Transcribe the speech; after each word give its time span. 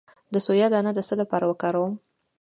د 0.33 0.35
سویا 0.45 0.67
دانه 0.73 0.91
د 0.95 0.99
څه 1.07 1.13
لپاره 1.21 1.45
وکاروم؟ 1.47 1.93